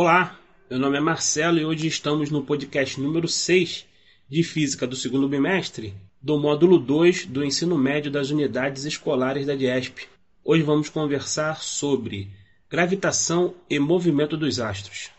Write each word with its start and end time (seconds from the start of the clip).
Olá, 0.00 0.38
meu 0.70 0.78
nome 0.78 0.96
é 0.96 1.00
Marcelo 1.00 1.58
e 1.58 1.64
hoje 1.64 1.88
estamos 1.88 2.30
no 2.30 2.44
podcast 2.44 3.00
número 3.00 3.26
6 3.26 3.84
de 4.28 4.44
Física 4.44 4.86
do 4.86 4.94
segundo 4.94 5.28
bimestre 5.28 5.92
do 6.22 6.38
módulo 6.38 6.78
2 6.78 7.26
do 7.26 7.44
ensino 7.44 7.76
médio 7.76 8.08
das 8.08 8.30
unidades 8.30 8.84
escolares 8.84 9.44
da 9.44 9.56
DIESP. 9.56 10.06
Hoje 10.44 10.62
vamos 10.62 10.88
conversar 10.88 11.60
sobre 11.60 12.30
gravitação 12.70 13.56
e 13.68 13.76
movimento 13.80 14.36
dos 14.36 14.60
astros. 14.60 15.10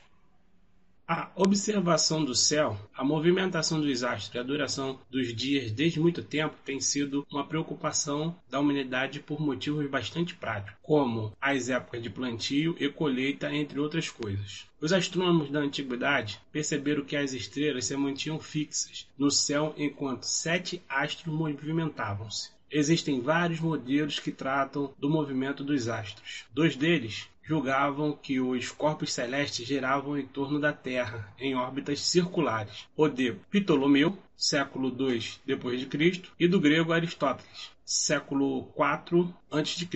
A 1.12 1.28
observação 1.34 2.24
do 2.24 2.36
céu, 2.36 2.78
a 2.96 3.04
movimentação 3.04 3.82
dos 3.82 4.04
astros 4.04 4.36
e 4.36 4.38
a 4.38 4.44
duração 4.44 5.00
dos 5.10 5.34
dias 5.36 5.72
desde 5.72 6.00
muito 6.00 6.22
tempo 6.22 6.56
tem 6.64 6.80
sido 6.80 7.26
uma 7.32 7.44
preocupação 7.44 8.36
da 8.48 8.60
humanidade 8.60 9.20
por 9.20 9.42
motivos 9.42 9.90
bastante 9.90 10.36
práticos, 10.36 10.78
como 10.84 11.36
as 11.42 11.68
épocas 11.68 12.04
de 12.04 12.12
plantio 12.12 12.76
e 12.80 12.88
colheita, 12.90 13.52
entre 13.52 13.80
outras 13.80 14.08
coisas. 14.08 14.68
Os 14.80 14.94
astrônomos 14.94 15.50
da 15.50 15.62
antiguidade 15.62 16.40
perceberam 16.52 17.04
que 17.04 17.16
as 17.16 17.34
estrelas 17.34 17.86
se 17.86 17.98
mantinham 17.98 18.40
fixas 18.40 19.08
no 19.18 19.32
céu 19.32 19.74
enquanto 19.76 20.26
sete 20.26 20.80
astros 20.88 21.34
movimentavam-se. 21.34 22.52
Existem 22.72 23.20
vários 23.20 23.60
modelos 23.60 24.20
que 24.20 24.32
tratam 24.32 24.94
do 25.00 25.10
movimento 25.10 25.64
dos 25.64 25.88
astros. 25.88 26.46
Dois 26.54 26.76
deles 26.76 27.28
julgavam 27.42 28.14
que 28.14 28.40
os 28.40 28.70
corpos 28.72 29.12
celestes 29.12 29.68
giravam 29.68 30.16
em 30.16 30.28
torno 30.28 30.60
da 30.60 30.72
Terra 30.72 31.34
em 31.40 31.56
órbitas 31.56 32.00
circulares. 32.02 32.86
O 32.96 33.08
de 33.08 33.34
Ptolomeu, 33.50 34.16
século 34.38 34.90
II 34.90 35.20
d.C., 35.48 36.22
e 36.40 36.48
do 36.48 36.60
grego 36.60 36.94
Aristóteles, 36.94 37.72
século 37.84 38.72
IV 38.78 39.34
a.C. 39.50 39.88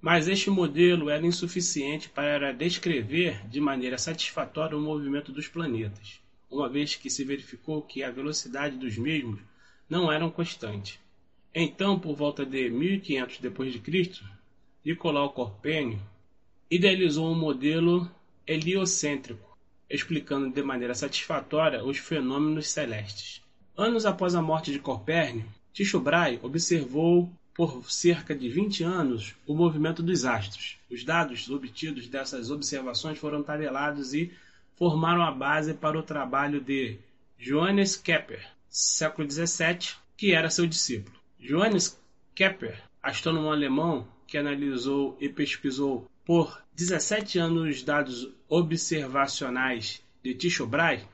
Mas 0.00 0.28
este 0.28 0.48
modelo 0.48 1.10
era 1.10 1.26
insuficiente 1.26 2.08
para 2.08 2.52
descrever 2.52 3.44
de 3.48 3.60
maneira 3.60 3.98
satisfatória 3.98 4.78
o 4.78 4.80
movimento 4.80 5.32
dos 5.32 5.48
planetas, 5.48 6.20
uma 6.48 6.68
vez 6.68 6.94
que 6.94 7.10
se 7.10 7.24
verificou 7.24 7.82
que 7.82 8.04
a 8.04 8.12
velocidade 8.12 8.76
dos 8.76 8.96
mesmos 8.96 9.40
não 9.90 10.12
era 10.12 10.30
constante. 10.30 11.00
Então, 11.58 11.98
por 11.98 12.14
volta 12.14 12.44
de 12.44 12.68
1500 12.68 13.38
d.C., 13.38 14.22
Nicolau 14.84 15.30
Copérnico 15.30 16.02
idealizou 16.70 17.32
um 17.32 17.34
modelo 17.34 18.10
heliocêntrico, 18.46 19.56
explicando 19.88 20.52
de 20.52 20.62
maneira 20.62 20.94
satisfatória 20.94 21.82
os 21.82 21.96
fenômenos 21.96 22.68
celestes. 22.68 23.40
Anos 23.74 24.04
após 24.04 24.34
a 24.34 24.42
morte 24.42 24.70
de 24.70 24.78
Copérnico, 24.78 25.48
Tycho 25.72 25.98
Brahe 25.98 26.38
observou 26.42 27.32
por 27.54 27.90
cerca 27.90 28.34
de 28.34 28.50
20 28.50 28.84
anos 28.84 29.34
o 29.46 29.54
movimento 29.54 30.02
dos 30.02 30.26
astros. 30.26 30.76
Os 30.90 31.04
dados 31.04 31.48
obtidos 31.48 32.06
dessas 32.06 32.50
observações 32.50 33.16
foram 33.16 33.42
tabelados 33.42 34.12
e 34.12 34.30
formaram 34.74 35.22
a 35.22 35.32
base 35.32 35.72
para 35.72 35.98
o 35.98 36.02
trabalho 36.02 36.60
de 36.60 36.98
Johannes 37.38 37.96
Kepler, 37.96 38.46
século 38.68 39.26
XVII, 39.30 39.96
que 40.18 40.34
era 40.34 40.50
seu 40.50 40.66
discípulo. 40.66 41.15
Johannes 41.38 42.00
Kepler, 42.34 42.82
astrônomo 43.02 43.50
alemão 43.50 44.06
que 44.26 44.36
analisou 44.36 45.16
e 45.20 45.28
pesquisou 45.28 46.10
por 46.24 46.60
17 46.74 47.38
anos 47.38 47.82
dados 47.82 48.28
observacionais 48.48 50.02
de 50.22 50.34
Tycho 50.34 50.66
Brahe 50.66 51.04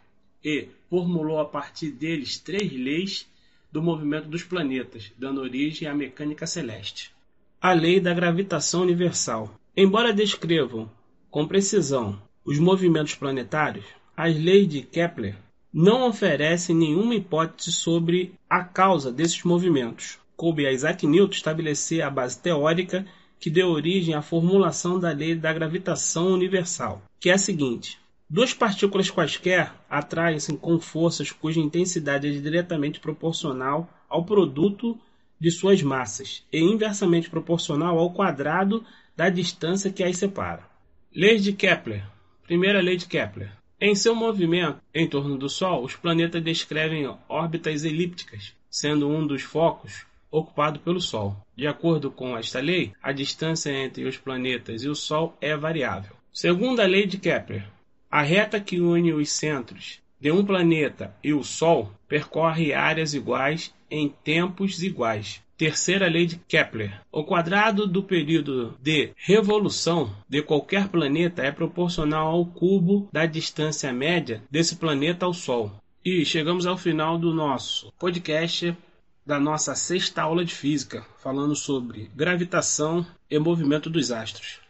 e 0.42 0.68
formulou 0.88 1.38
a 1.38 1.44
partir 1.44 1.90
deles 1.90 2.38
três 2.38 2.72
leis 2.72 3.28
do 3.70 3.82
movimento 3.82 4.28
dos 4.28 4.42
planetas, 4.42 5.12
dando 5.16 5.40
origem 5.40 5.88
à 5.88 5.94
mecânica 5.94 6.46
celeste. 6.46 7.12
A 7.60 7.72
lei 7.72 8.00
da 8.00 8.12
gravitação 8.12 8.82
universal. 8.82 9.54
Embora 9.76 10.12
descrevam 10.12 10.90
com 11.30 11.46
precisão 11.46 12.20
os 12.44 12.58
movimentos 12.58 13.14
planetários, 13.14 13.86
as 14.16 14.36
leis 14.36 14.68
de 14.68 14.82
Kepler 14.82 15.36
não 15.72 16.06
oferecem 16.06 16.76
nenhuma 16.76 17.14
hipótese 17.14 17.72
sobre 17.72 18.34
a 18.48 18.62
causa 18.62 19.10
desses 19.10 19.42
movimentos. 19.42 20.18
Coube 20.36 20.66
a 20.66 20.72
Isaac 20.72 21.06
Newton 21.06 21.32
estabelecer 21.32 22.02
a 22.02 22.10
base 22.10 22.38
teórica 22.38 23.06
que 23.40 23.48
deu 23.48 23.68
origem 23.68 24.14
à 24.14 24.22
formulação 24.22 25.00
da 25.00 25.10
lei 25.10 25.34
da 25.34 25.52
gravitação 25.52 26.28
universal, 26.28 27.02
que 27.18 27.30
é 27.30 27.32
a 27.32 27.38
seguinte: 27.38 27.98
duas 28.28 28.52
partículas 28.52 29.10
quaisquer 29.10 29.72
atraem-se 29.88 30.56
com 30.58 30.78
forças 30.78 31.32
cuja 31.32 31.60
intensidade 31.60 32.28
é 32.28 32.30
diretamente 32.30 33.00
proporcional 33.00 33.88
ao 34.08 34.24
produto 34.24 34.98
de 35.40 35.50
suas 35.50 35.82
massas 35.82 36.44
e 36.52 36.60
inversamente 36.60 37.30
proporcional 37.30 37.98
ao 37.98 38.12
quadrado 38.12 38.84
da 39.16 39.28
distância 39.28 39.90
que 39.90 40.04
as 40.04 40.18
separa. 40.18 40.64
Lei 41.14 41.38
de 41.38 41.52
Kepler. 41.52 42.04
Primeira 42.46 42.80
lei 42.80 42.96
de 42.96 43.06
Kepler. 43.06 43.61
Em 43.84 43.96
seu 43.96 44.14
movimento 44.14 44.80
em 44.94 45.08
torno 45.08 45.36
do 45.36 45.48
Sol, 45.48 45.82
os 45.82 45.96
planetas 45.96 46.40
descrevem 46.40 47.12
órbitas 47.28 47.82
elípticas, 47.82 48.54
sendo 48.70 49.08
um 49.08 49.26
dos 49.26 49.42
focos 49.42 50.06
ocupado 50.30 50.78
pelo 50.78 51.00
Sol. 51.00 51.36
De 51.56 51.66
acordo 51.66 52.08
com 52.08 52.38
esta 52.38 52.60
lei, 52.60 52.92
a 53.02 53.10
distância 53.10 53.72
entre 53.72 54.04
os 54.04 54.16
planetas 54.16 54.84
e 54.84 54.88
o 54.88 54.94
Sol 54.94 55.36
é 55.40 55.56
variável. 55.56 56.14
Segundo 56.32 56.78
a 56.78 56.86
lei 56.86 57.08
de 57.08 57.18
Kepler, 57.18 57.66
a 58.08 58.22
reta 58.22 58.60
que 58.60 58.80
une 58.80 59.12
os 59.12 59.32
centros 59.32 60.00
de 60.20 60.30
um 60.30 60.44
planeta 60.46 61.12
e 61.20 61.32
o 61.32 61.42
Sol 61.42 61.92
percorre 62.06 62.72
áreas 62.72 63.14
iguais 63.14 63.74
em 63.90 64.08
tempos 64.22 64.80
iguais. 64.80 65.42
Terceira 65.62 66.08
lei 66.08 66.26
de 66.26 66.38
Kepler. 66.48 67.00
O 67.12 67.22
quadrado 67.22 67.86
do 67.86 68.02
período 68.02 68.76
de 68.82 69.12
revolução 69.14 70.12
de 70.28 70.42
qualquer 70.42 70.88
planeta 70.88 71.40
é 71.40 71.52
proporcional 71.52 72.32
ao 72.32 72.44
cubo 72.44 73.08
da 73.12 73.26
distância 73.26 73.92
média 73.92 74.42
desse 74.50 74.74
planeta 74.74 75.24
ao 75.24 75.32
Sol. 75.32 75.70
E 76.04 76.24
chegamos 76.24 76.66
ao 76.66 76.76
final 76.76 77.16
do 77.16 77.32
nosso 77.32 77.92
podcast 77.96 78.76
da 79.24 79.38
nossa 79.38 79.76
sexta 79.76 80.22
aula 80.22 80.44
de 80.44 80.52
física, 80.52 81.06
falando 81.22 81.54
sobre 81.54 82.10
gravitação 82.12 83.06
e 83.30 83.38
movimento 83.38 83.88
dos 83.88 84.10
astros. 84.10 84.62